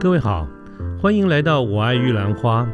[0.00, 0.48] 各位好，
[0.98, 2.66] 欢迎来到《我爱玉兰花》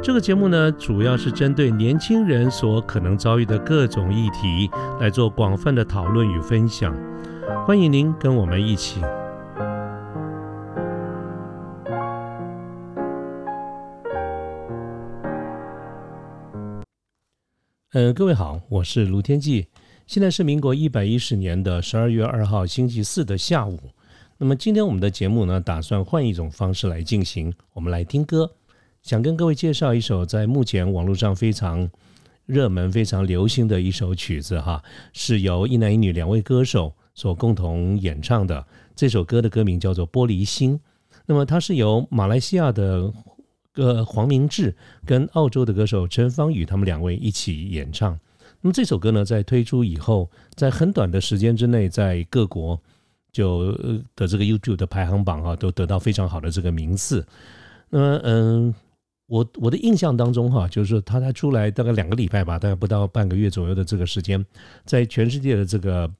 [0.00, 4.70] 这个节目呢，主要是针对年轻人所可能遭遇的各种议题
[5.00, 6.96] 来做广泛的讨论与分享。
[7.66, 9.00] 欢迎您跟我们一起。
[17.90, 19.66] 嗯，各位好，我是卢天记。
[20.06, 23.80] 现在是民国一百一十年的十二月二号星期四的下午。
[24.42, 27.54] 那么今天我们的节目呢，打算换一种方式来进行。
[27.74, 28.50] 我们来听歌，
[29.00, 31.88] 想跟各位介绍一首在目前网络上非常
[32.44, 38.66] 热门、非常流行的一首曲子哈，是由一男一女两位歌手所共同演唱的。
[38.96, 40.76] 这首歌的歌名叫做《玻璃心》。
[41.24, 43.12] 那么它是由马来西亚的
[43.76, 44.74] 呃黄明志
[45.06, 48.18] 跟澳洲的歌手陈芳宇他们两位一起演唱。
[48.60, 52.82] 那么这首歌呢，在推出以后，在很短的时间之内，在各国。
[53.32, 53.72] 就
[54.14, 57.26] 的这个 YouTube 的排行榜啊，都得到非常好的这个名次。
[57.88, 58.74] 那么，嗯，
[59.26, 64.44] 我我的印象当中哈，就是说他才出来大概两个礼拜吧，大概不到半个月左右的这个时间，
[64.84, 66.10] 在全世界的这个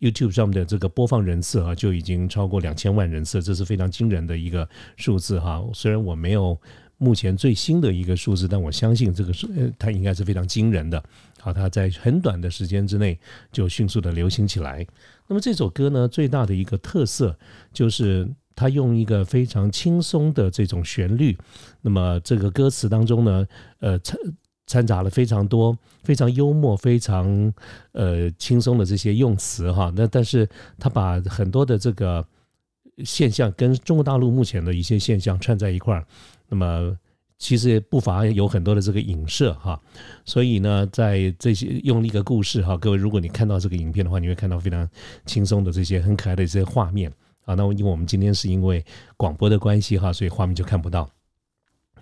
[0.00, 5.62] YouTube 上面的这个播放人次啊，就已经超过两千万人次，这是非常惊人的一个数字哈。
[5.74, 6.58] 虽然我没有
[6.96, 9.46] 目前最新的一个数字，但我相信这个是
[9.78, 11.02] 它应该是非常惊人的。
[11.38, 13.18] 好，它在很短的时间之内
[13.50, 14.86] 就迅速的流行起来。
[15.32, 17.34] 那么这首歌呢，最大的一个特色
[17.72, 21.34] 就是它用一个非常轻松的这种旋律。
[21.80, 23.46] 那么这个歌词当中呢，
[23.78, 24.20] 呃，掺
[24.66, 27.50] 掺杂了非常多非常幽默、非常
[27.92, 29.90] 呃轻松的这些用词哈。
[29.96, 30.46] 那但是
[30.78, 32.22] 它把很多的这个
[33.02, 36.06] 现象跟中国大陆目前的一些现象串在一块儿。
[36.50, 36.94] 那么
[37.42, 39.78] 其实不乏有很多的这个影射哈，
[40.24, 44.88] 所以呢，在这些用一个故事哈，各位如果你看到这个影片的话，你会看到非常
[45.26, 47.10] 轻松的这些很可爱的这些画面
[47.44, 47.56] 啊。
[47.56, 48.84] 那因为我们今天是因为
[49.16, 51.10] 广播的关系哈，所以画面就看不到。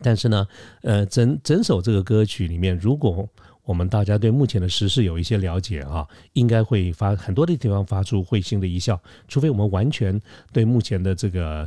[0.02, 0.46] 但是呢，
[0.82, 3.26] 呃，整整首这个歌曲里面，如果
[3.64, 10.20] 我们大家对目前的时事有一些了解啊，应该会发很多的地方发出会心的一笑，除非我们完全
[10.52, 11.66] 对目前的这个。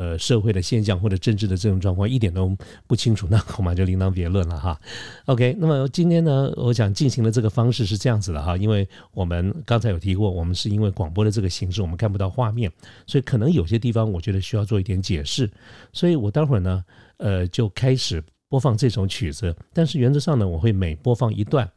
[0.00, 2.56] 呃，社会的现象或者政治的这种状况一点都
[2.86, 4.80] 不清楚，那恐怕就另当别论了哈。
[5.26, 12.72] OK，那么今天呢，我想进行的这个方式是这样子的哈，因为我们刚才有提过，我们是因为广播的这个形式，我们看不到画面，
[13.06, 15.50] 所以可能有些地方我觉得需要做一点解释，
[15.92, 16.82] 所以我待会儿呢，
[17.18, 21.70] 呃，就开始播放这首曲子，但是原则上呢，我会每播放一段，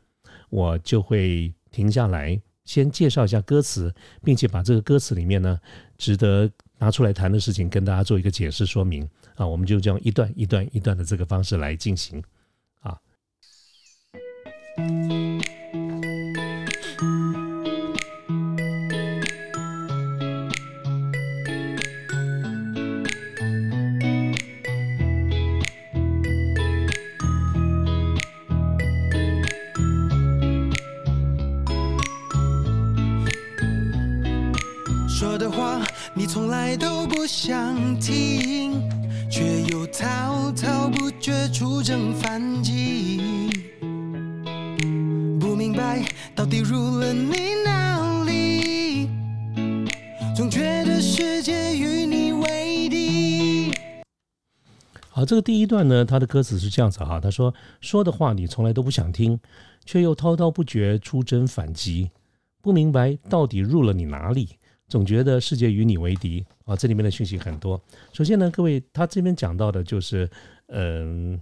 [0.50, 5.60] 我就会停下来，先介绍一下歌词，并且把这个歌词里面呢，
[5.98, 6.50] 值得。
[6.84, 9.08] 拿出来谈的事情，跟大家做一个解释说明。
[9.36, 12.22] 啊，我们就这样一段一段一段的这个方式来进行。
[36.16, 38.88] 你从来都不想听，
[39.32, 43.50] 却又滔滔不绝出征反击。
[45.40, 49.10] 不明白到底入了你哪里，
[50.36, 53.72] 总觉得世界与你为敌。
[55.10, 57.52] 好，这个第一段呢，他的歌词是这样子哈，他说
[57.82, 59.40] 说的话你从来都不想听，
[59.84, 62.12] 却又滔滔不绝出征反击。
[62.62, 64.50] 不明白到底入了你哪里。
[64.94, 66.76] 总觉得世界与你为敌啊！
[66.76, 67.82] 这里面的讯息很多。
[68.12, 70.30] 首先呢，各位，他这边讲到的就是，
[70.68, 71.42] 嗯，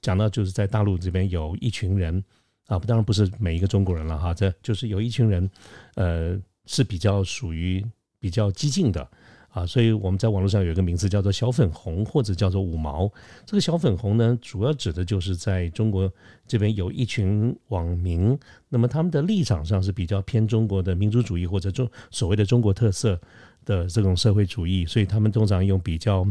[0.00, 2.20] 讲到就是在大陆这边有一群人
[2.66, 5.48] 啊，当然不是每一个中国人了哈，这就是有一群人，
[5.94, 7.86] 呃，是比较属于
[8.18, 9.08] 比较激进的。
[9.56, 13.10] 啊，所以我们在网络上有一个名字叫做“小粉红”或者叫做“五毛”。
[13.46, 16.12] 这个“小粉红”呢，主要指的就是在中国
[16.46, 18.38] 这边有一群网民，
[18.68, 23.18] 那么他们的立场上是比较偏中国的民族主义或者中所谓的中国特色
[23.64, 26.26] 的这种社会主义，所以他们通常用比较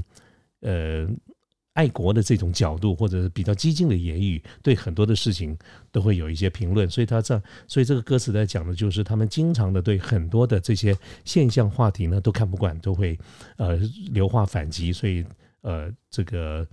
[0.61, 1.07] 呃。
[1.75, 5.57] 爱国的这种角度，或者是比较激进的言语，对很多的事情
[5.91, 6.89] 都会有一些评论。
[6.89, 13.19] 所以他这，所以这个歌词在讲的就是他们经常的对很多的这些现象话题呢都看不惯，都会
[13.57, 13.75] 呃
[14.11, 14.93] 流话反击。
[14.93, 15.25] 所以
[15.61, 16.65] 呃这个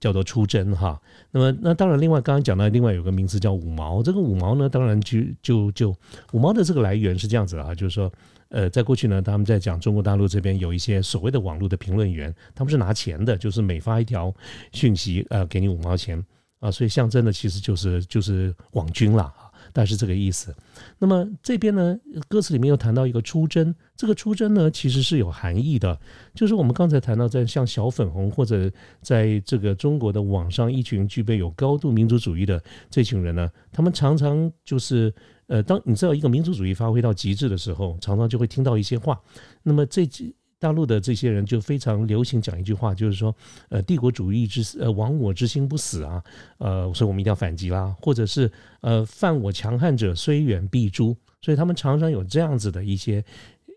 [0.00, 0.98] 叫做出征哈。
[1.30, 4.02] 那么那当然，另外刚刚讲到另外有个名词叫五毛。
[4.02, 5.94] 这个五毛呢，当然就就就
[6.32, 8.10] 五毛的这个来源是这样子啊，就是说。
[8.48, 14.32] 呃，在过去呢，他们在讲中国大陆这边有一些所谓的网络的评论员，他们是拿钱的，就是每发一条
[14.72, 16.24] 讯息，呃，给你五毛钱
[16.60, 19.32] 啊，所以象征的其实就是就是网军啦。
[19.76, 20.56] 大概是这个意思。
[20.98, 26.00] 那么这边呢，歌词里面又谈到一个出征，这个出征呢其实是有含义的，
[26.34, 35.12] 就是我们刚才谈到，在像小粉红或者在这个中国的网上，一群具备有高度民族主义的这群人呢，他们常常就是
[35.48, 39.20] 呃，当你知道一个民族主义发挥到极致的时候，常常就会听到一些话。
[39.62, 40.34] 那么这几。
[40.58, 43.34] 大陆的这些人就非常流行讲一句话，就是说，
[43.68, 46.22] 呃，帝国主义之呃亡我之心不死啊，
[46.58, 48.50] 呃，所以我们一定要反击啦，或者是
[48.80, 53.22] 呃犯我强悍者虽远必诛，所以他们常常有这样子的一些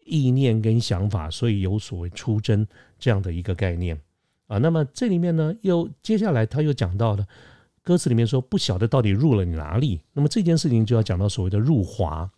[0.05, 2.65] 意念跟想法，所以有所谓出征
[2.97, 3.99] 这样的一个概念
[4.47, 4.57] 啊。
[4.57, 7.27] 那么这里面呢，又接下来他又讲到了
[7.83, 12.31] 歌词里面说，不晓得到底入了哪里，那么这件事情就要讲到所谓的入华。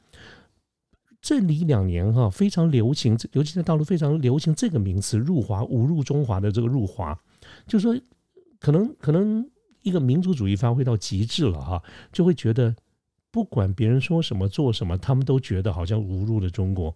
[1.21, 7.17] 这里两年哈非常流行，尤其在大陆非常流行这个名词“入华”，误入中华的这个“入华”，
[7.67, 8.01] 就是说，
[8.59, 9.47] 可能可能
[9.83, 11.81] 一个民族主义发挥到极致了哈，
[12.11, 12.75] 就会觉得
[13.29, 16.93] 不管别人说什么做什么，他们都觉得好像误入了中国。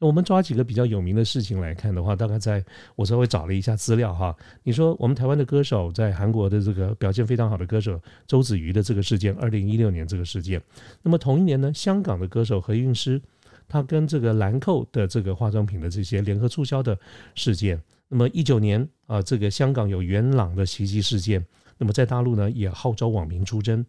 [0.00, 2.64] 我们抓几个比较有名的事情来看的话，大概在
[2.96, 4.34] 我稍微找了一下资料哈。
[4.64, 10.60] 你说我们台湾的歌手在韩国的这个表现非常好的歌手周子瑜的这个事件，二零一六年这个事件，
[11.02, 13.22] 那么同一年呢，香港的歌手何韵诗。
[13.70, 16.98] 他跟这个兰蔻的这个化妆品的这些联合促销的
[17.36, 21.46] 事件，那么一九年啊，这个香港有元朗的袭击事件，
[21.78, 23.86] 那么在大陆呢也号召网民出征，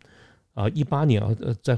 [0.54, 1.76] 啊，一八年啊，呃，再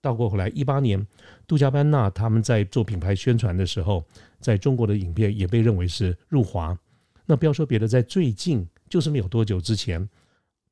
[0.00, 1.06] 倒过回来，一八年
[1.46, 4.02] 杜嘉班纳他们在做品牌宣传的时候，
[4.40, 6.76] 在中国的影片也被认为是入华。
[7.26, 10.08] 那不要说别的，在最近就是没有多久之前，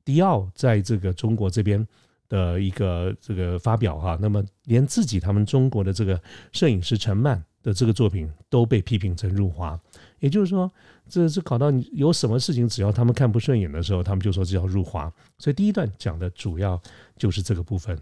[0.03, 1.87] 迪奥在这个中国这边。
[2.31, 6.17] 的一个这个发表哈，那么连自己他们中国的这个
[6.53, 9.77] 摄影师陈曼的这个作品都被批评成入华，
[10.19, 10.71] 也就是说，
[11.09, 15.11] 这是搞到你有什么事情，只要他们看不顺眼的时候，他们就说这叫入华。
[15.39, 16.81] 所以第一段讲的主要
[17.17, 17.99] 就是这个部分。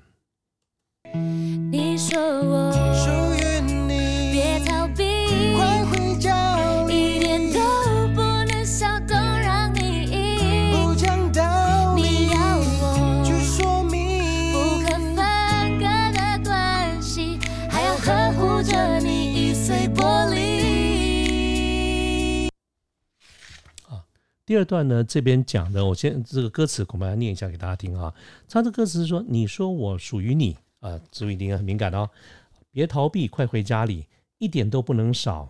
[1.71, 2.71] 你说我
[24.49, 28.11] 第二段呢，这边讲的，我先这个歌词恐怕要念一下给大家听啊。
[28.49, 32.09] 他的歌词是说：“你说我属于你啊，注意听，很敏感哦，
[32.71, 34.07] 别逃避，快回家里，
[34.39, 35.47] 一点都不能少，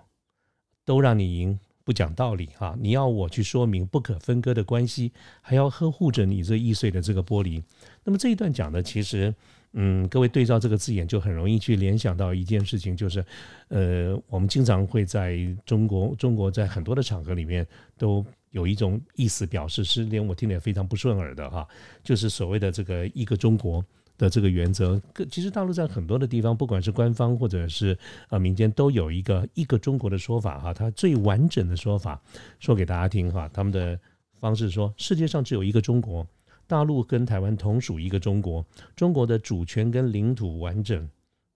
[0.83, 2.75] 都让你赢，不讲道理哈。
[2.77, 7.63] 你要我去说明不可分割的关系，还要呵护着你这易碎的这个玻璃。
[8.03, 9.33] 那么这一段讲的，其实。”
[9.73, 13.23] 嗯，各位对照这个字眼，就很容易去联想到一件事情，就是，
[13.67, 17.63] 呃，我们经常会在中国，中国在很多的场合里面
[17.95, 21.67] 都有一种意思表示，是连我听得也非常不顺耳的哈，
[22.03, 23.83] 就是所谓的这个一个中国
[24.17, 25.01] 的这个原则。
[25.29, 27.97] 其实大陆在很多的地方，不管是官方或者是
[28.29, 32.21] 呃民间，都有一个一个中国的说法哈，它最完整的说法
[32.59, 33.99] 说给大家听哈，他们的
[34.39, 36.25] 方式说，世界上只有一个中国。
[36.67, 38.63] 大陆跟台湾同属一个中国，
[38.95, 41.09] 中国的主权跟领土完整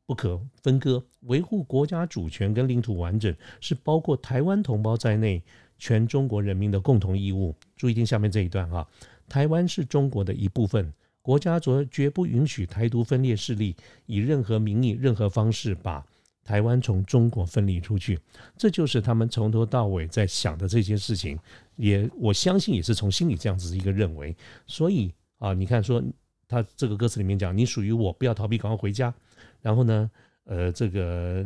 [0.08, 3.32] 不可分割，维护国家主权跟领土完整
[3.62, 5.44] 是包括台湾同胞在内
[5.84, 7.54] 全中国人民的共同义务。
[7.76, 8.88] 注意听下面这一段哈，
[9.28, 13.76] 台湾是中国的一部分，国家绝绝不允许台独分裂势力
[14.06, 16.02] 以任何名义、任何方式把。
[16.46, 18.20] 台湾从中国分离出去，
[18.58, 21.40] 这就是他们从头到尾在想的这些事情，
[21.78, 24.36] 也我相信也是从心里这样子一个认为。
[24.68, 26.04] 所以啊，你看说
[26.48, 29.14] 他这个歌词里面讲，你属于我，不要逃避，赶快回家。
[29.62, 30.12] 然后呢，
[30.46, 31.46] 呃，这个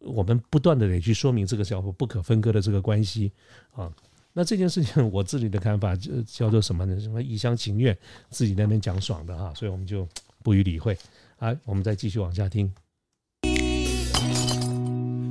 [0.00, 3.32] 我们不断的得去说明这个叫不可分割的这个关系
[3.72, 3.92] 啊。
[4.32, 7.00] 那这件事情 我自己的看法就叫做什么呢？
[7.00, 7.96] 什么一厢情愿，
[8.30, 10.06] 自己那边讲爽的哈，所以我们就
[10.42, 10.96] 不予理会。
[11.38, 12.72] 啊，我们再继续往下听。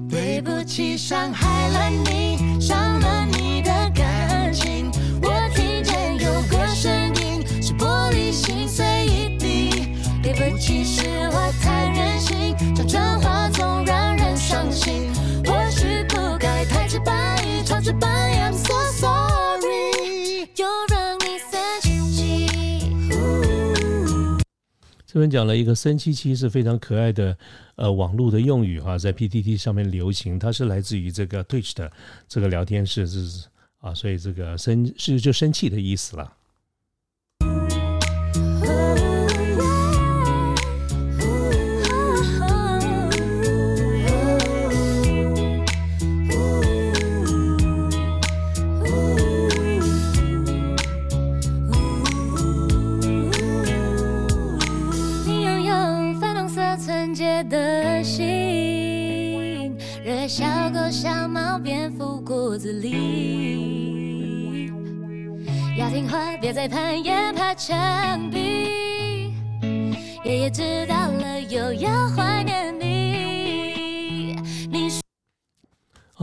[0.10, 3.77] 对不起，伤害了你，伤了你的
[25.18, 27.36] 这边讲了一个生气气是非常可爱的。
[27.76, 31.92] 呃，网络的用语哈，在 PTT 上面流行，它是来自于这个 Twitch 的
[32.28, 33.48] 这个聊天室，是
[33.80, 36.32] 啊，所以这个生是就生气的意思了。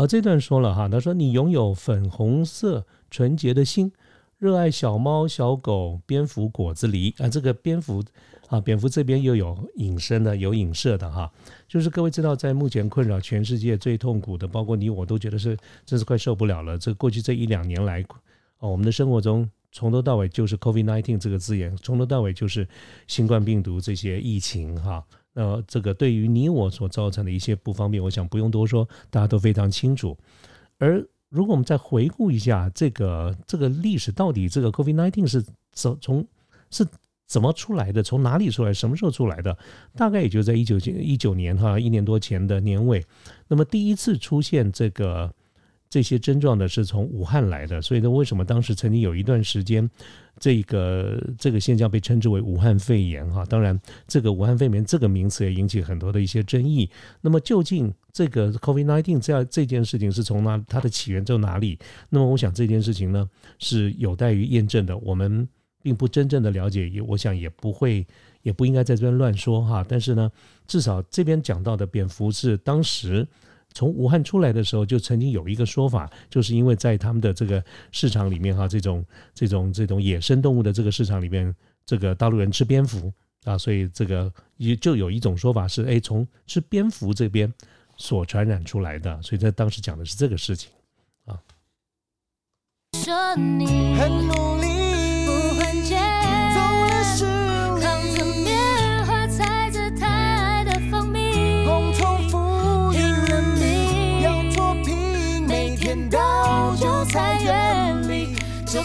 [0.06, 3.92] 这段说了哈，他说你拥有粉红色纯洁的心，
[4.38, 8.02] 热爱小猫、小狗、蝙蝠、果子狸啊，这个蝙蝠
[8.48, 11.30] 啊，蝙蝠这边又有引申的，有影射的哈，
[11.66, 15.56] 就是各位知道，在目前困扰全世界最痛苦的，包括你我都觉得是
[15.86, 16.76] 真是快受不了了。
[16.76, 18.04] 这过去这一两年来，
[18.58, 22.68] 哦，我们的生活中从头到尾就是 COVID-19 这个字眼，从头到尾就是
[23.06, 25.04] 新冠病毒这些疫情哈。
[25.34, 30.16] 呃，这个对于你我所造成的一些不方便，我想不用多说，大家都非常清楚。
[30.78, 36.26] 而如果我们再回顾一下这个这个历史，到底这个 COVID-19 是怎从
[36.70, 36.86] 是
[37.26, 38.02] 怎么出来的？
[38.02, 38.72] 从哪里出来？
[38.72, 39.56] 什么时候出来的？
[39.96, 43.04] 大概也就在一九一九年哈，一年多前的年尾。
[43.48, 45.32] 那么第一次出现这个
[45.88, 49.90] 这些症状的是从武汉来的，所以呢，为什么当时曾经有一段时间，
[50.38, 53.44] 这个这个现象被称之为武汉肺炎哈？
[53.46, 56.90] 当然，这个武汉肺炎这个名词也引起很多的一些争议。
[57.20, 61.78] 那么究竟这个 COVID-19 这样这件事情是从哪它的起源在哪里？
[62.10, 65.48] 那么我想这件事情呢是有待于验证的，我们
[65.82, 68.06] 并不真正的了解，也我想也不会
[68.42, 69.84] 也不应该在这边乱说哈。
[69.88, 70.30] 但是呢，
[70.66, 73.26] 至少这边讲到的蝙蝠是当时。
[73.74, 79.04] 从武汉出来的时候，就曾经有一个说法，就是因为在他们的这个市场里面哈，这种
[79.34, 81.54] 这种这种野生动物的这个市场里面，
[81.84, 83.12] 这个大陆人吃蝙蝠
[83.42, 87.52] 啊，所以这个也就有一种说法是，哎，从吃蝙蝠这边
[87.96, 90.70] 所传染出来的，所以在当时讲的是这个事情
[91.26, 91.36] 啊。
[92.92, 94.83] 说你很努力，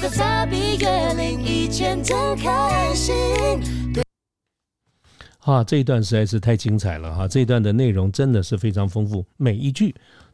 [0.10, 3.16] 收割草比月领一千真开心。
[5.42, 7.28] 啊，这一段实在是太精彩了哈！
[7.28, 9.94] 这一段的内容真的是非常丰富，每一句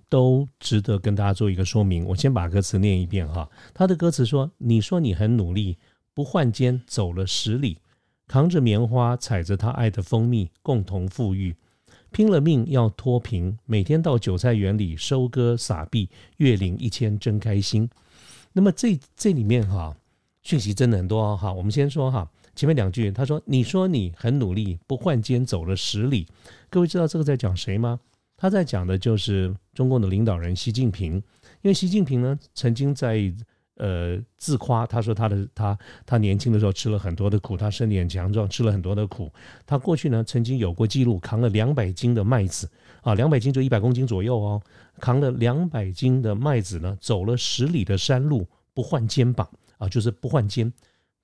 [0.09, 2.05] 都值得跟大家做一个说明。
[2.05, 3.49] 我先把歌词念一遍哈。
[3.73, 5.77] 他的歌词说：“你说你很努力，
[6.13, 7.77] 不换肩走了十里，
[8.27, 11.55] 扛着棉花，采着他爱的蜂蜜，共同富裕，
[12.11, 17.89] 拼了命要脱贫，每天到韭菜园里收割撒币，月领一千真开心。”
[18.57, 19.93] 那么这这里面哈，
[20.41, 21.51] 讯息真的很多哦哈。
[21.51, 26.25] 我们先说哈，前面两句，他说：“你说你很努力，不换肩走了十里。”
[26.71, 27.99] 各位知道这个在讲谁吗？
[28.37, 31.15] 他在讲的就是中共的领导人习近平。
[31.15, 31.21] 因
[31.63, 33.29] 为习近平呢，曾经在
[33.77, 39.31] 呃自夸，他说他的他他年轻的时候吃了很多的苦，他身体很强壮，吃了很多的苦。
[39.65, 42.69] 他过去呢，曾经有过记录，扛了两百斤的麦子
[43.01, 44.61] 啊，两百斤就一百公斤左右哦，
[44.99, 50.71] 扛了两百斤的麦子呢，走了十里的山路，不换肩膀啊，就是不换肩。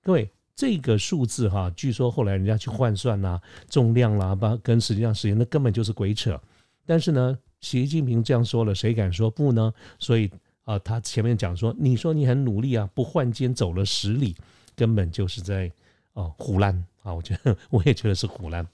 [0.02, 3.40] 各位，这个数字哈，据说后来人家去换算啦、
[3.70, 6.38] 重量啦，把跟实际上时间，那根本就是鬼扯。
[6.84, 9.72] 但是呢，习近平这样说了，谁敢说不呢？
[9.98, 10.30] 所以
[10.64, 14.36] 啊、他前面讲说，你说你很努力啊，不换肩走了十里，
[14.76, 15.70] 根本就是在
[16.12, 17.12] 哦胡乱啊！
[17.12, 18.66] 我觉得我也觉得是胡乱。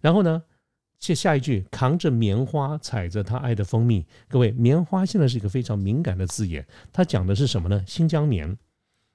[0.00, 0.42] 然后呢，
[1.00, 4.06] 下下一句，扛着棉花，采着他爱的蜂蜜。
[4.28, 7.84] 各位，棉花现在是一个非常敏感的字眼，它讲的是什么呢？
[7.86, 8.56] 新疆棉。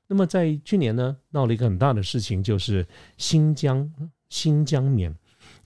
[0.08, 2.86] 那么在去年呢，闹了一个很大的事情，就是
[3.18, 3.90] 新疆
[4.30, 5.16] 新疆棉。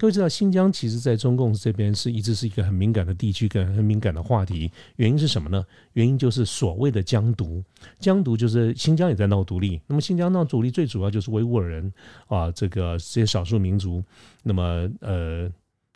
[0.01, 4.71] 各位知道，新疆其实在中共这边是一直是一个很敏感的地区，跟很敏感的话题。
[4.95, 5.63] 原因是什么呢？
[5.93, 7.63] 原因就是所谓的疆独。
[7.99, 9.79] 疆独就是新疆也在闹独立。
[9.85, 11.93] 那么新疆闹独立最主要就是维吾尔人
[12.25, 14.03] 啊，这个这些少数民族。
[14.41, 15.47] 那么呃，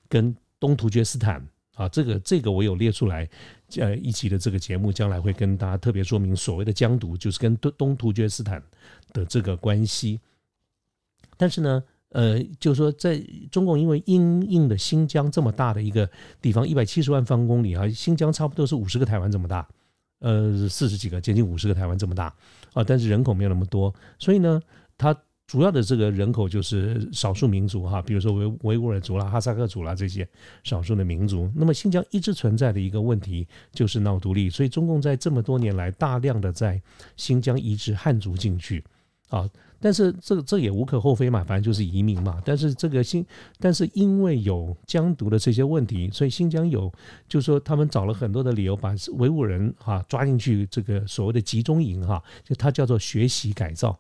[0.08, 1.44] 跟东突厥斯坦
[1.74, 3.28] 啊，这个这个我有列出来，
[3.78, 8.62] 呃，一期的这个节目将来会跟大家特别说明所谓的疆独，就是跟东东突厥斯坦
[9.14, 10.20] 的这个关系。
[11.38, 11.84] 但是呢，
[12.16, 16.10] 呃，就是说，在中共因为因应的新疆这么大的一个
[16.42, 19.68] 地方，一百七十万方公里啊，新疆差不多是五十个台湾这么大，
[20.20, 22.34] 呃，四十几个，接近五十个台湾这么大
[22.74, 24.62] 啊，但是人口没有那么多，所以呢，
[24.98, 25.14] 它
[25.46, 30.26] 主要的这个人口就是少数民族哈，比如说维维吾尔族啦、哈萨克族啦这些
[30.64, 31.52] 少数的民族。
[31.54, 36.82] 那么新疆一直存在的一个问题就是闹独立，所以中共在这么多年来大量的在
[37.18, 38.82] 新疆移植汉族进去
[39.30, 39.50] 啊。
[39.78, 42.42] 但是这这也无可厚非嘛，反正就是移民嘛。
[42.44, 43.24] 但是这个新，
[43.60, 46.92] 但是因为有疆独的这些问题，所以新疆有，
[47.28, 53.96] 就是说他们找了很多的理由，把维吾人哈、抓进去这个所谓的集中营哈、就它叫做学习改造。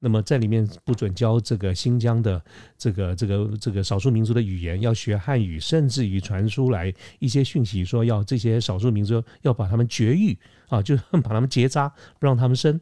[0.00, 2.42] 那么在里面不准教这个新疆的
[2.76, 10.36] 这个这个这个少数民族的语言，要学汉语，甚至于传出来一些讯息，说要这些少数民族要把他们绝育
[10.68, 11.88] 啊，就 把他们结扎，
[12.18, 12.80] 不让他们生。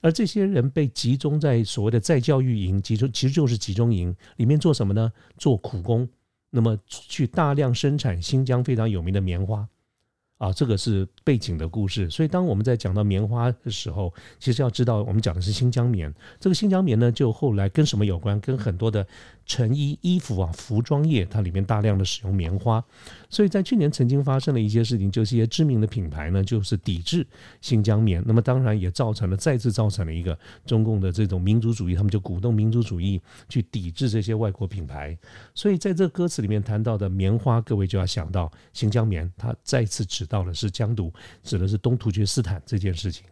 [0.00, 5.12] 而这些人被集中在所谓的再教育营，集中其实就是集中营里面做什么呢？
[5.36, 6.08] 做苦工，
[6.50, 9.68] 那么去大量生产新疆非常有名的棉花。
[10.40, 16.10] 啊，这个是背景的故事，所以当我们在讲到棉花的时候，其实要知道我们讲的是新疆棉。
[16.40, 18.40] 这个新疆棉呢，就后来跟什么有关？
[18.40, 19.06] 跟很多的
[19.44, 22.82] 成衣、衣服啊、服装业，它里面大量的使用棉花。
[23.28, 27.26] 所以在去年曾经发生了一些事情，就是一些知名的品牌呢，就是抵制
[27.60, 28.24] 新疆棉。
[28.26, 33.20] 那么当然也造成了再次造成了一个中共的这种民族主义，他们就鼓动民族主义
[33.50, 35.14] 去抵制这些外国品牌。
[35.54, 40.26] 所以在这歌词里面谈到的棉花，各位就要想到新疆棉，它再次指。
[40.30, 43.26] 到的是疆独，指的是东突厥斯坦这件事情。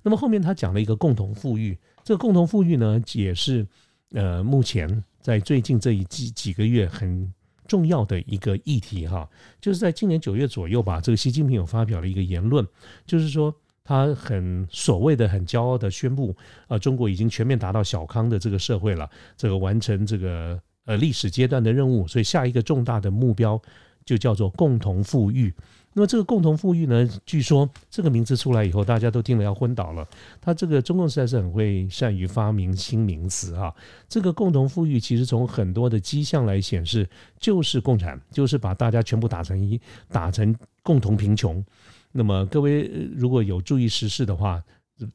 [0.00, 3.66] 那么后面他讲了一个共同富裕，这个共同富裕呢，也是
[4.12, 7.30] 呃目前在最近这一几几个月很
[7.66, 9.28] 重要的一个议题哈。
[9.60, 12.64] 就是在今年九月左右吧，这个习近平有发表了一个言论，
[13.04, 13.52] 就是说
[13.82, 16.34] 他很所谓的很骄傲的宣布，
[16.68, 23.60] 啊，中国已经全面达到小康的这个社会了，这个完成这个呃历史阶段的任务，所以下一个重大的目标
[24.04, 25.52] 就叫做共同富裕。
[25.98, 27.10] 那么这个共同富裕呢？
[27.26, 30.06] 据说这个名字出来以后，大家都听了要昏倒了。
[30.40, 33.74] 他这个中共实在是很会善于发明新名词啊。
[34.08, 37.04] 这个共同富裕其实从很多的迹象来显示，
[37.40, 41.64] 就是共产，就是把大家全部打成一，打成共同贫穷。
[42.12, 44.62] 那么各位如果有注意时事的话，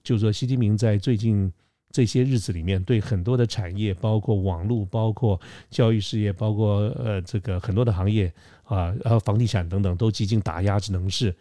[0.04, 1.50] 就说习近平在最近
[1.94, 8.30] 这些日子里面，对很多的产业，包括网络，包括教育事业，包括呃这个很多的行业。
[8.64, 11.36] 啊，呃房地产等等都几近打压之能事。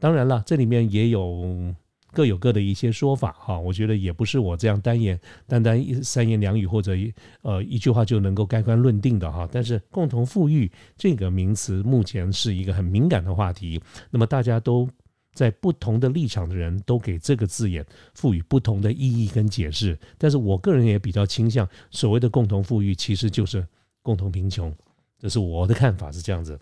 [0.00, 1.72] 当然了，这里面也有
[2.12, 3.56] 各有各的一些说法哈。
[3.56, 9.48] 我觉得也不是我这样单言单单三言两语或者一呃一句话就能够盖棺论定的哈。
[9.50, 14.86] 但是共同富裕这个名词目前是一个很敏感的话题，那么大家都
[15.32, 19.98] 在不同的立场的人都给这个字眼赋予不同的意义跟解释。
[20.16, 23.66] 但是我个人也比较倾向所谓的共同富裕其实就是
[24.02, 24.74] 共同贫穷。
[25.20, 26.56] 这是我的看法是这样子，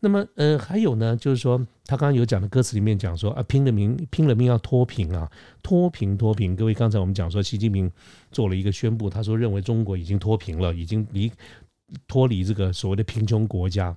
[0.00, 7.90] 那么呃还有呢，就是说他刚刚有讲的歌词里面讲说啊拼了命拼了命要脱贫啊脱贫脱贫，各位刚才我们讲说习近平
[8.30, 11.32] 做了一个宣布，他说认为中国已经脱贫了，已经离
[12.06, 13.96] 脱离这个所谓的贫穷国家，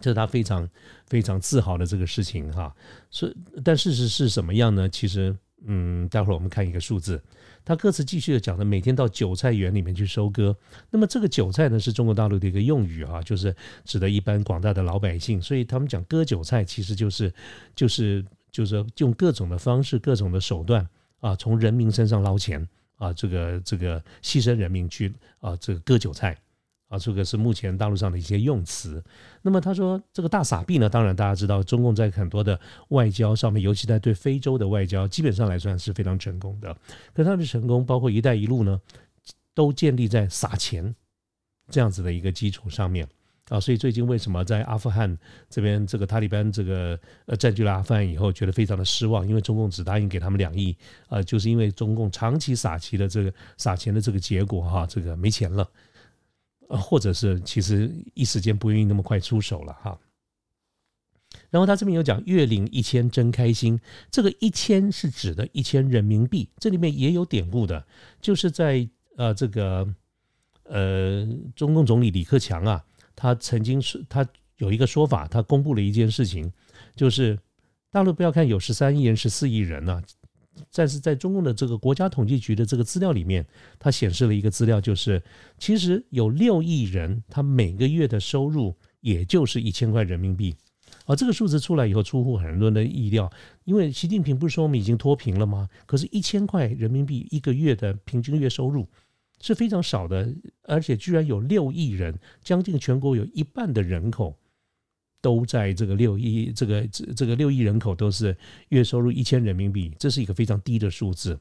[0.00, 0.68] 这是他非常
[1.06, 2.74] 非常自豪的这个事情哈。
[3.10, 4.88] 所以但事实是什么样呢？
[4.88, 5.34] 其实
[5.66, 7.22] 嗯，待会儿我们看一个数字。
[7.66, 10.54] 他歌词继续的讲的，每天到韭菜园里面去收割。
[10.90, 15.40] 那么这个韭菜呢，是中国大陆的一个用语哈，就是指的一般广大的老百姓。
[15.40, 17.32] 所以他们讲割韭菜，其实就是
[17.74, 20.86] 就是就是用各种的方式、各种的手段
[21.20, 26.36] 啊，从人民身上捞钱啊，这个这个牺牲人民去啊，这个割韭菜。
[26.94, 29.02] 啊，这个是目前大陆上的一些用词。
[29.42, 36.74] 那么他说这个大撒币呢，当然大家知道，中共在很多的外交上面，尤其在对非洲的外交，基本上来算是非常成功的。
[37.12, 38.80] 可他的成功，包括“一带一路”呢，
[39.54, 40.94] 都建立在撒钱
[41.68, 43.06] 这样子的一个基础上面
[43.48, 43.58] 啊。
[43.58, 45.18] 所以最近为什么在阿富汗
[45.50, 50.76] 这边，这个塔利班这个呃占据了阿富汗以后，觉得非常的失望，因为中共只答应给他们两亿
[51.08, 55.68] 呃，就是因为中共长期撒钱的这个撒钱的这个结果哈，这个没钱了。
[56.68, 59.98] 呃，或者是其实一时间不愿意那么快出手了哈。
[61.50, 63.78] 然后他这边有讲月领一千真开心，
[64.10, 67.84] 这个一千是指的一千人民币，这里面也有典故的，
[68.20, 69.86] 就是在呃这个
[70.64, 72.84] 呃中共总理李克强啊，
[73.16, 74.26] 他曾经是他
[74.58, 76.52] 有一个说法，他公布了一件事情，
[76.94, 77.38] 就是
[77.90, 80.02] 大陆不要看有十三亿人、十四亿人呢。
[80.72, 83.46] 但是在中共的这个国家统计局的这个资料里面，
[83.78, 85.22] 它显示了一个资料，就是
[85.58, 90.54] 其实有六亿人，他每个月的收入也就是一千块人民币。
[91.06, 93.30] 而这个数字出来以后，出乎很多人的意料，
[93.64, 95.68] 因为习近平不是说我们已经脱贫了吗？
[95.86, 98.88] 可是，一千块人民币一个月的平均月收入
[99.40, 104.38] 是非常少的，而且居然有六亿人，将近全国有一半的人口。
[105.24, 108.36] 都在这个六亿，这个这这个六亿人口都是
[108.68, 111.40] 月收入一千人民币，这是一个非常低的数字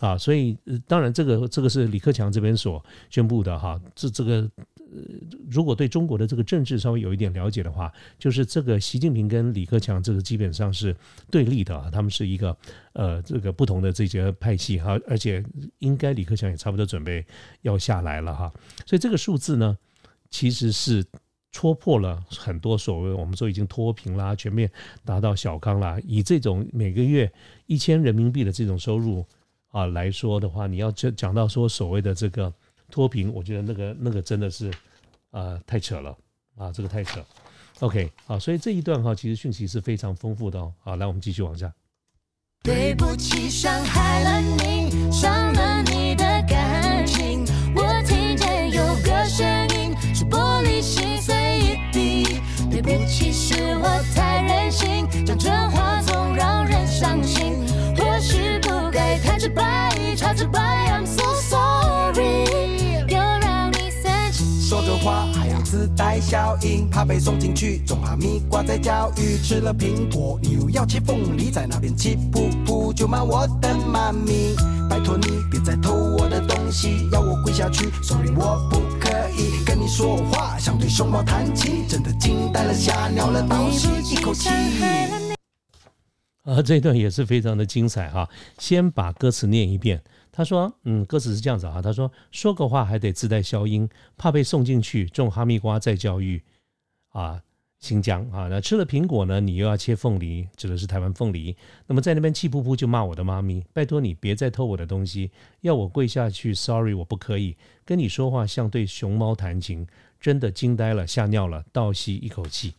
[0.00, 0.16] 啊！
[0.16, 0.56] 所以
[0.88, 3.78] 当然，这个这个是李克强这边所宣布的哈。
[3.94, 5.02] 这这个呃，
[5.50, 10.96] 如果对中国的这个政治稍微有一点了解的话，就是这个习近平跟李克强这个基本上是
[11.30, 12.56] 对立的，他们是一个
[12.94, 14.98] 呃这个不同的这些派系哈。
[15.06, 15.44] 而且
[15.80, 17.22] 应该李克强也差不多准备
[17.60, 18.50] 要下来了哈。
[18.86, 19.76] 所以这个数字呢，
[20.30, 21.04] 其实是。
[21.56, 24.70] 戳破了很多所谓我们说已经脱贫啦，全面
[25.06, 27.32] 达到小康啦，以这种每个月
[27.64, 29.24] 一千人民币的这种收入
[29.70, 32.52] 啊来说的话，你要讲讲到说所谓的这个
[32.90, 34.70] 脱贫，我觉得那个那个真的是
[35.30, 36.14] 啊太扯了
[36.58, 37.24] 啊，这个太扯。
[37.80, 40.70] OK，好，所以这一段哈，其实讯息是非常丰富的哦。
[40.82, 41.72] 好，来我们继续往下。
[42.62, 45.65] 对不起，伤害了你，伤了
[65.86, 69.36] 自带效应，怕被送进去，种哈密瓜在教育。
[69.40, 74.56] 吃了苹果，你又要切凤梨，在那边气噗噗就骂我的妈咪。
[74.90, 84.48] 拜托你别再偷我的东西，要我跪下去，sorry 我不可以跟你说话，想对熊猫弹琴，真的惊呆了，吓尿了，倒吸一口气。
[86.42, 88.28] 啊，这段也是非常的精彩哈。
[88.58, 90.02] 先把歌词念一遍。
[90.36, 91.80] 他说：“嗯，歌词是这样子啊。
[91.80, 96.42] 他说说个话还得自带消音，怕被送进去种哈密瓜再教育
[97.12, 97.42] 啊，
[97.78, 98.46] 新疆啊。
[98.48, 101.56] 那吃了苹果呢，你又要切凤梨，指的是台湾凤梨。
[101.86, 105.30] 那么在那边气噗噗就骂我的妈咪，拜托你别再偷我的东西，
[105.62, 109.86] 要我跪下去，sorry，我不可以跟你说话，像对熊猫弹琴，
[110.20, 112.74] 真的惊呆了，吓尿了，倒吸一口气。”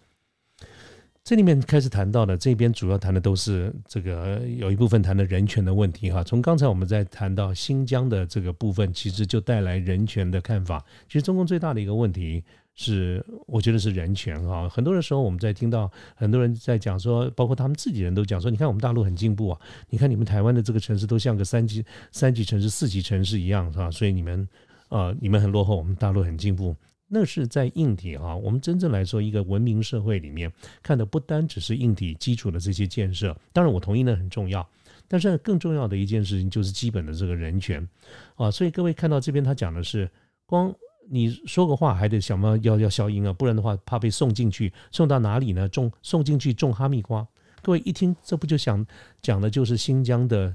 [1.28, 6.24] 这里面开始谈到的，这边主要谈的都是这个有一部分谈的人权的问题哈。
[6.24, 10.82] 从刚才我们在谈到新疆的这个部分，其实就带来人权的看法。
[11.06, 12.42] 其实中共最大的一个问题
[12.76, 14.70] 是，我觉得是人权哈。
[14.70, 19.60] 很多的时候我们在听到很多人在讲说，包括他们自己人都讲说，你看我们大陆很进步啊，
[19.90, 23.92] 你看你们台湾的这个城市都像个三级三级城市、四级城市一样是吧？
[23.92, 24.48] 所以你们
[24.88, 26.74] 呃你们很落后，我们大陆很进步。
[27.08, 30.52] 那是在硬体啊，我们真正来说，一个文明社会里面
[30.84, 34.67] 看的不单只是硬体基础的这些建设，当然我同意那很重要，
[35.08, 37.88] 但是更重要的一件事情就是基本的这个人权
[38.36, 38.52] 啊。
[38.52, 40.10] 所以各位看到这边他讲的是，
[40.46, 40.74] 光
[41.10, 45.70] 你说个话还得想办法要要消音啊，不然的话怕被送进去，送到哪里呢？
[45.70, 47.26] 种送进去种哈密瓜。
[47.62, 48.86] 各位一听，这不就想
[49.22, 50.54] 讲的就是新疆的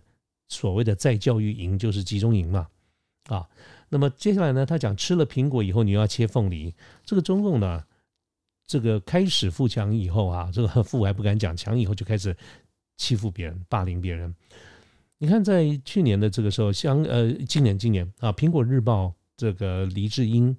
[0.49, 2.69] 所谓的再教育营，就是集中营嘛
[3.29, 3.49] 啊。
[3.93, 4.65] 那么接下来呢？
[4.65, 6.75] 他讲吃了苹果以后，你又要切凤梨。
[7.05, 7.85] 这个中共呢，
[8.67, 12.35] 这个开始富强以后啊，这个富还不敢讲，强以后就开始
[12.97, 14.35] 欺负别人、霸凌别人。
[15.19, 20.57] 你看，在去年的这个时候，像呃，今年今年啊，《苹果日报》这个黎智英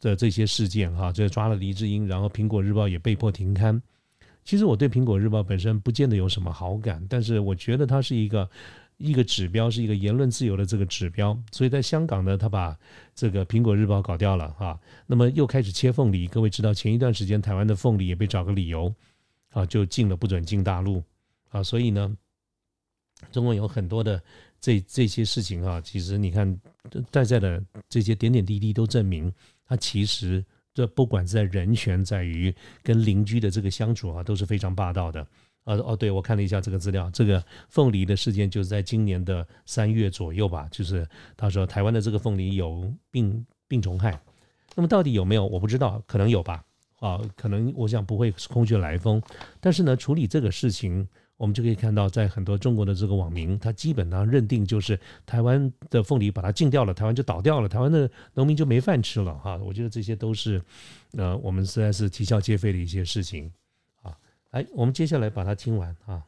[0.00, 3.80] 的这些事件哈，就抓了黎智英，然后《苹果日报》也被迫停刊。
[4.44, 8.50] 其实我对《苹果日报》本身不见得有什么好感，但是我觉得它是一个。
[8.98, 12.76] 一个指标是一个言论自由的这个指标，所以在香港呢，他把
[13.14, 16.26] 这个《苹果日报》搞掉了哈，那么又开始切凤梨。
[16.26, 18.92] 各位知道，前一段时间台湾的凤梨也被找个理由
[19.50, 21.02] 啊，就禁了，不准进大陆
[21.50, 21.62] 啊。
[21.62, 22.16] 所以呢，
[23.30, 24.20] 中国有很多的
[24.60, 26.60] 这这些事情啊，其实你看
[27.12, 29.32] 在在的这些点点滴滴都证明，
[29.64, 35.24] 它其实这不管在人权，在于跟邻居的这个相处啊，都是非常霸道的。
[35.68, 44.18] 呃哦，对，我看了一下这个资料，这个凤梨的事件就是在今年的三月左右吧，就是他说台湾的这个凤梨有病病虫害，
[44.74, 46.64] 那么到底有没有我不知道，可能有吧，
[47.00, 49.20] 啊，可能我想不会空穴来风，
[49.60, 60.62] 但是呢，处理这个事情，我们就可以看到，在很多中国的这个网民，他基本上认定就是台湾的凤梨把它禁掉了，台湾就倒掉了，台湾的农民就没饭吃了哈，我觉得这些都是
[61.12, 63.52] 呃，我们实在是啼笑皆非的一些事情。
[64.58, 66.22] 来，我们接下来把它听完啊。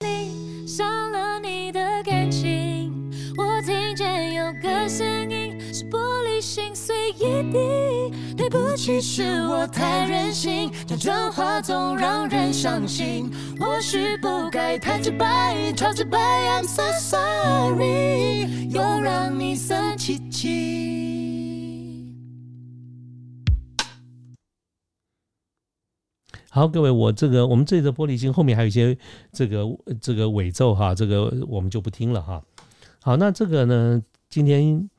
[0.00, 2.90] 你伤了你的感情，
[3.36, 8.16] 我听见有个声音，是玻璃心碎一地。
[8.34, 13.30] 对不起，是我太任性，讲真话总让人伤心。
[13.60, 16.18] 或许不该太直白，超直白。
[16.18, 21.21] I'm so sorry，又让你生气气。
[26.54, 28.94] 好，各位，我这个我们这个玻璃心后面还有一些
[29.32, 29.64] 这个
[30.02, 32.44] 这个尾奏哈，这个我们就不听了哈。
[33.00, 34.90] 好，那这个呢，今天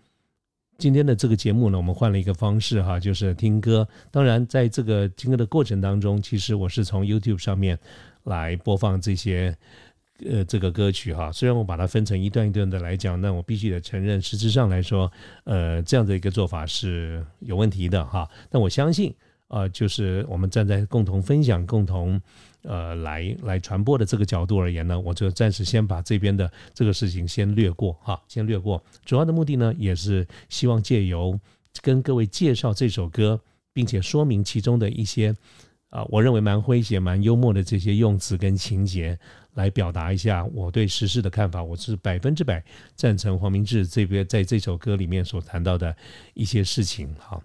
[0.80, 3.88] 今天的这个节目呢，我们换了一个方式哈，就是听歌。
[4.10, 7.78] 当然，在这个听歌的过程当中，其实我是从 YouTube 上面
[8.24, 9.56] 来播放这些
[10.26, 11.32] 呃这个歌曲哈。
[11.32, 15.12] 虽然我把它分成一段一段的来讲，那我必须得承认，实质上来说，
[15.44, 18.28] 呃，这样的一个做法是有问题的哈。
[18.50, 19.14] 但我相信。
[19.54, 22.20] 呃，就是我们站在共同分享、共同
[22.64, 28.84] 呃来来传播的这个角度而言呢，我就暂时先把这边的这个事情先略过哈，先略过。
[29.06, 31.40] 主要的目的呢，也是希望借由
[31.84, 33.40] 跟各位介绍这首歌，
[33.74, 35.36] 并且说明其中的一些
[35.90, 39.16] 啊，我认为蛮诙谐、蛮幽默的这些用词跟情节，
[39.54, 41.64] 来表达一下我对时事的看法。
[41.64, 42.64] 我是百分之百
[42.96, 45.96] 赞成黄明志这边在这首歌里面所谈到的
[46.34, 47.14] 一些事情。
[47.20, 47.40] 好。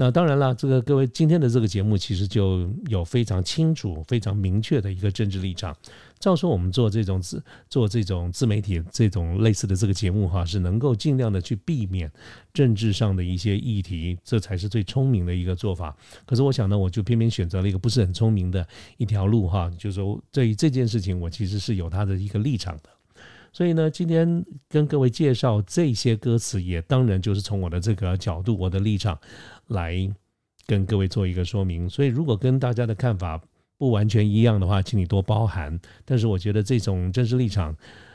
[0.00, 5.76] 那当然了，这个各位今天的这个节目其实就有非常清楚、非常明确的一个政治立场。
[6.20, 12.08] 照说我们做这种自做这种自媒体这种类似的这个节目哈，是能够尽量的去避免
[12.54, 15.96] 政治上的一些议题，这才是最聪明的一个做法。
[16.24, 18.64] 可是我想呢，我就偏偏选择了一个不是很聪明的
[18.98, 22.90] 一条路哈，就是说对于这件事情，我其实是有他的一个立场的。
[23.50, 29.18] 所以呢，今天跟各位介绍这些歌词，也当然就是从我的这个角度、我的立场
[29.68, 29.96] 来
[30.66, 31.88] 跟各位做一个说明。
[31.88, 33.40] 所以，如果跟大家的看法
[33.78, 35.78] 不完全一样的话，请你多包涵。
[36.04, 37.74] 但是，我觉得这种真实立场，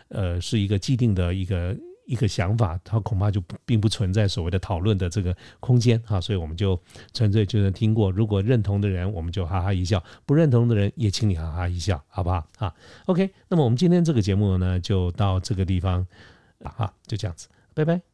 [0.09, 1.75] 呃，是一个既定的一个。
[2.05, 6.77] 一个想法，它恐怕就并不存在所谓的讨论的这个 空间哈，所以我们就
[7.13, 8.11] 纯粹就是听过。
[8.11, 12.45] 如果认同的人，我们就哈哈一笑；不认同的人，也请你哈哈一笑，好不好？
[12.57, 13.29] 啊，OK。
[13.47, 16.05] 那么我们今天这个节目呢，就到这个地方，
[16.61, 18.12] 啊，就这样子，拜拜。